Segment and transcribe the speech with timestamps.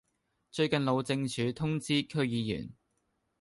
[0.49, 2.71] 最近路政署通知區議員